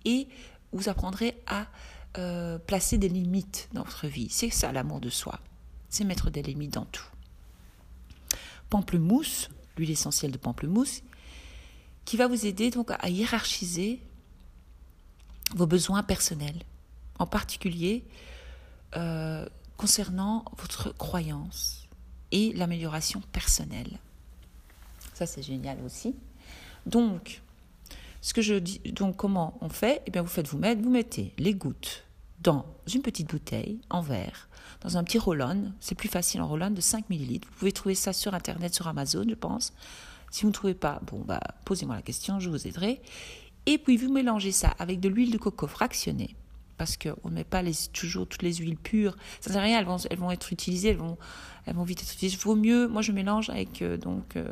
et 0.06 0.28
vous 0.72 0.90
apprendrez 0.90 1.38
à 1.48 1.68
euh, 2.18 2.58
placer 2.58 2.98
des 2.98 3.10
limites 3.10 3.70
dans 3.74 3.84
votre 3.84 4.08
vie. 4.08 4.28
C'est 4.30 4.50
ça 4.50 4.72
l'amour 4.72 5.00
de 5.00 5.10
soi. 5.10 5.40
C'est 5.90 6.04
mettre 6.04 6.30
des 6.30 6.42
limites 6.42 6.74
dans 6.74 6.86
tout. 6.86 7.06
Pamplemousse, 8.70 9.50
l'huile 9.78 9.92
essentielle 9.92 10.32
de 10.32 10.38
pamplemousse, 10.38 11.02
qui 12.06 12.18
va 12.18 12.28
vous 12.28 12.46
aider 12.46 12.70
donc 12.70 12.92
à 12.92 13.10
hiérarchiser 13.10 14.00
vos 15.56 15.68
besoins 15.68 16.04
personnels, 16.04 16.64
en 17.20 17.28
particulier 17.28 18.04
euh, 18.96 19.46
concernant 19.78 20.46
votre 20.58 20.92
croyance 20.98 21.88
et 22.32 22.54
l'amélioration 22.54 23.22
personnelle. 23.32 24.00
Ça, 25.14 25.26
c'est 25.26 25.44
génial 25.44 25.78
aussi. 25.86 26.16
Donc, 26.86 27.42
ce 28.22 28.34
que 28.34 28.42
je 28.42 28.56
dis, 28.56 28.80
donc 28.92 29.18
comment 29.18 29.58
on 29.62 29.70
fait? 29.70 30.02
Eh 30.06 30.12
bien, 30.12 30.22
vous 30.22 30.28
faites 30.28 30.48
vous 30.48 30.58
mettre, 30.58 30.82
vous 30.82 30.92
mettez 30.92 31.34
les 31.38 31.54
gouttes 31.54 32.06
dans 32.40 32.66
une 32.94 33.02
petite 33.02 33.30
bouteille 33.30 33.82
en 33.90 34.02
verre, 34.02 34.48
dans 34.82 34.98
un 34.98 35.04
petit 35.04 35.20
roll-on. 35.20 35.74
C'est 35.80 35.96
plus 35.96 36.10
facile 36.10 36.42
en 36.42 36.48
roll-on 36.48 36.72
de 36.72 36.82
5 36.82 37.10
ml. 37.10 37.40
Vous 37.46 37.58
pouvez 37.58 37.72
trouver 37.72 37.96
ça 37.96 38.14
sur 38.14 38.34
Internet, 38.34 38.74
sur 38.74 38.88
Amazon, 38.88 39.26
je 39.28 39.36
pense. 39.36 39.74
Si 40.32 40.44
vous 40.44 40.50
ne 40.50 40.54
trouvez 40.54 40.76
pas, 40.76 41.02
bon, 41.08 41.20
bah, 41.20 41.42
posez-moi 41.66 41.96
la 41.96 42.02
question, 42.02 42.40
je 42.40 42.50
vous 42.50 42.68
aiderai. 42.68 43.02
Et 43.66 43.78
puis, 43.78 43.98
vous 43.98 44.12
mélangez 44.12 44.52
ça 44.52 44.70
avec 44.80 45.00
de 45.00 45.10
l'huile 45.10 45.32
de 45.32 45.38
coco 45.38 45.68
fractionnée 45.68 46.36
parce 46.82 46.98
qu'on 46.98 47.30
ne 47.30 47.36
met 47.36 47.44
pas 47.44 47.62
les, 47.62 47.74
toujours 47.94 48.26
toutes 48.26 48.42
les 48.42 48.56
huiles 48.56 48.76
pures. 48.76 49.16
Ça 49.40 49.52
ne 49.52 49.54
sert 49.54 49.62
à 49.62 49.66
rien, 49.66 49.78
elles 49.80 49.86
vont, 49.86 49.98
elles 50.10 50.18
vont 50.18 50.32
être 50.32 50.52
utilisées, 50.52 50.90
elles 50.90 50.98
vont, 50.98 51.16
elles 51.68 51.76
vont 51.76 51.84
vite 51.84 52.02
être 52.02 52.12
utilisées. 52.12 52.38
Il 52.38 52.44
vaut 52.44 52.56
mieux, 52.56 52.88
moi 52.88 53.04
je 53.04 53.12
mélange 53.12 53.52
avec 53.52 53.84
euh, 53.84 53.98
donc 53.98 54.36
euh, 54.36 54.52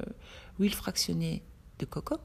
huile 0.59 0.75
fractionnée 0.75 1.41
de 1.79 1.85
coco. 1.85 2.17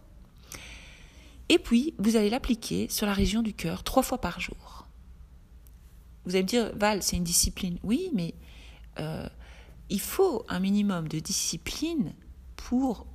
Et 1.49 1.59
puis, 1.59 1.95
vous 1.99 2.17
allez 2.17 2.31
l'appliquer 2.31 2.89
sur 2.89 3.07
la 3.07 3.13
région 3.13 3.43
du 3.43 3.53
cœur 3.53 3.85
trois 3.85 4.03
fois 4.03 4.21
par 4.21 4.41
jour. 4.41 4.87
Vous 6.25 6.33
allez 6.35 6.43
me 6.43 6.49
dire, 6.49 6.73
Val, 6.77 7.03
c'est 7.03 7.17
une 7.17 7.25
discipline. 7.25 7.79
Oui, 7.83 8.11
mais 8.15 8.35
euh, 8.99 9.29
il 9.91 10.01
faut 10.01 10.45
un 10.49 10.61
minimum 10.61 11.09
de 11.09 11.19
discipline 11.19 12.15
pour 12.57 13.07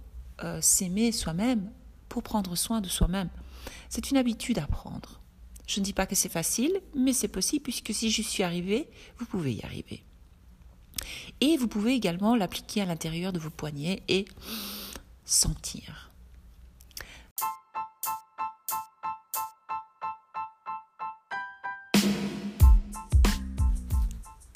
s'aimer 0.62 1.12
soi-même, 1.12 1.70
pour 2.08 2.24
prendre 2.24 2.56
soin 2.56 2.80
de 2.80 2.88
soi-même. 2.88 3.30
C'est 3.90 4.10
une 4.10 4.16
habitude 4.16 4.58
à 4.60 4.68
prendre. 4.68 5.20
Je 5.68 5.80
ne 5.80 5.86
dis 5.86 5.94
pas 5.94 6.06
que 6.06 6.16
c'est 6.16 6.30
facile, 6.30 6.82
mais 6.96 7.14
c'est 7.14 7.28
possible 7.28 7.64
puisque 7.64 7.94
si 7.94 8.10
je 8.10 8.22
suis 8.22 8.42
arrivée, 8.42 8.90
vous 9.18 9.26
pouvez 9.26 9.54
y 9.54 9.64
arriver. 9.64 10.04
Et 11.42 11.58
vous 11.58 11.68
pouvez 11.68 11.94
également 11.94 12.36
l'appliquer 12.36 12.82
à 12.82 12.86
l'intérieur 12.86 13.34
de 13.34 13.40
vos 13.40 13.52
poignets 13.52 14.02
et 14.08 14.26
sentir. 15.26 16.09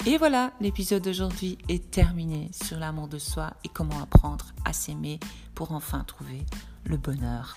Et 0.06 0.18
voilà, 0.18 0.52
l'épisode 0.60 1.02
d'aujourd'hui 1.02 1.56
est 1.70 1.90
terminé 1.90 2.50
sur 2.52 2.78
l'amour 2.78 3.08
de 3.08 3.18
soi 3.18 3.54
et 3.64 3.70
comment 3.70 4.02
apprendre 4.02 4.44
à 4.66 4.74
s'aimer 4.74 5.18
pour 5.54 5.72
enfin 5.72 6.04
trouver 6.04 6.44
le 6.84 6.98
bonheur. 6.98 7.56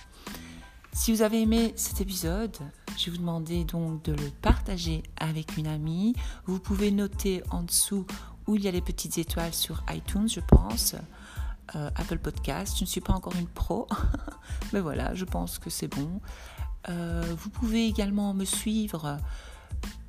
Si 0.94 1.12
vous 1.12 1.20
avez 1.20 1.42
aimé 1.42 1.74
cet 1.76 2.00
épisode, 2.00 2.56
je 2.96 3.04
vais 3.04 3.10
vous 3.10 3.18
demander 3.18 3.64
donc 3.64 4.02
de 4.04 4.12
le 4.12 4.30
partager 4.40 5.02
avec 5.18 5.58
une 5.58 5.66
amie. 5.66 6.14
Vous 6.46 6.58
pouvez 6.58 6.90
noter 6.90 7.42
en 7.50 7.64
dessous 7.64 8.06
où 8.46 8.56
il 8.56 8.64
y 8.64 8.68
a 8.68 8.70
les 8.70 8.80
petites 8.80 9.18
étoiles 9.18 9.52
sur 9.52 9.82
iTunes, 9.90 10.28
je 10.28 10.40
pense. 10.40 10.94
Euh, 11.76 11.90
Apple 11.96 12.18
Podcast. 12.18 12.78
Je 12.78 12.84
ne 12.84 12.88
suis 12.88 13.02
pas 13.02 13.12
encore 13.12 13.36
une 13.36 13.46
pro, 13.46 13.86
mais 14.72 14.80
voilà, 14.80 15.14
je 15.14 15.26
pense 15.26 15.58
que 15.58 15.68
c'est 15.68 15.88
bon. 15.88 16.22
Euh, 16.88 17.34
vous 17.36 17.50
pouvez 17.50 17.86
également 17.86 18.32
me 18.32 18.46
suivre 18.46 19.18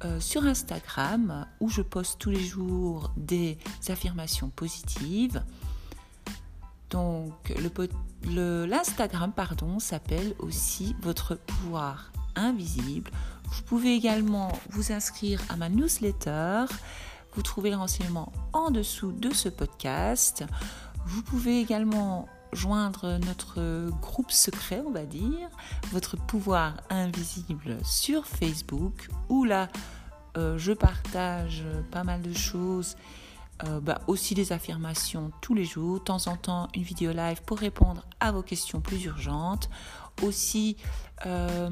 euh, 0.06 0.20
sur 0.20 0.46
Instagram 0.46 1.46
où 1.60 1.70
je 1.70 1.82
poste 1.82 2.20
tous 2.20 2.30
les 2.30 2.44
jours 2.44 3.12
des 3.18 3.58
affirmations 3.90 4.50
positives. 4.50 5.44
Donc 6.90 7.54
l'Instagram 8.24 9.32
pardon 9.32 9.80
s'appelle 9.80 10.34
aussi 10.40 10.96
votre 11.02 11.36
pouvoir 11.36 12.12
invisible. 12.36 13.12
Vous 13.52 13.62
pouvez 13.64 13.96
également 13.96 14.52
vous 14.70 14.92
inscrire 14.92 15.42
à 15.50 15.56
ma 15.56 15.70
newsletter. 15.70 16.66
Vous 17.36 17.42
trouvez 17.42 17.70
les 17.70 17.76
renseignements 17.76 18.32
en 18.54 18.72
dessous 18.72 19.12
de 19.12 19.34
ce 19.34 19.50
podcast. 19.50 20.46
Vous 21.06 21.22
pouvez 21.24 21.60
également 21.60 22.28
joindre 22.54 23.20
notre 23.26 23.90
groupe 24.02 24.32
secret, 24.32 24.82
on 24.86 24.92
va 24.92 25.06
dire, 25.06 25.50
votre 25.92 26.18
pouvoir 26.18 26.74
invisible 26.90 27.78
sur 27.84 28.26
Facebook, 28.26 29.10
où 29.30 29.44
là, 29.44 29.68
euh, 30.38 30.58
je 30.58 30.74
partage 30.74 31.64
pas 31.92 32.04
mal 32.04 32.22
de 32.22 32.34
choses, 32.34 32.96
euh, 33.68 33.82
bah, 33.82 34.00
aussi 34.08 34.36
des 34.36 34.54
affirmations 34.54 35.34
tous 35.42 35.54
les 35.54 35.66
jours, 35.66 36.00
de 36.00 36.04
temps 36.06 36.28
en 36.28 36.38
temps 36.38 36.70
une 36.76 36.84
vidéo 36.84 37.12
live 37.12 37.42
pour 37.46 37.58
répondre 37.58 38.06
à 38.22 38.32
vos 38.32 38.42
questions 38.42 38.80
plus 38.80 39.04
urgentes. 39.04 39.70
Aussi, 40.24 40.78
euh, 41.26 41.70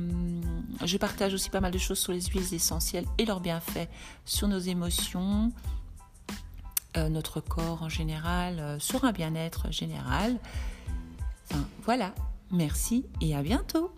je 0.84 0.98
partage 0.98 1.34
aussi 1.34 1.50
pas 1.50 1.62
mal 1.62 1.72
de 1.72 1.78
choses 1.78 2.00
sur 2.00 2.12
les 2.12 2.22
huiles 2.22 2.54
essentielles 2.54 3.06
et 3.18 3.26
leurs 3.26 3.40
bienfaits 3.40 3.88
sur 4.26 4.50
nos 4.50 4.60
émotions, 4.60 5.54
notre 7.10 7.40
corps 7.40 7.84
en 7.84 7.90
général, 7.90 8.60
euh, 8.60 8.80
sur 8.80 9.06
un 9.06 9.12
bien-être 9.12 9.72
général. 9.72 10.38
voilà, 11.84 12.14
merci 12.52 13.06
et 13.22 13.36
à 13.36 13.42
bientôt. 13.42 13.92